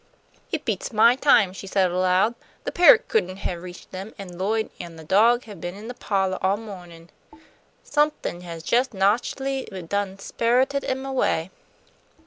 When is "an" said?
4.17-4.35, 4.79-4.95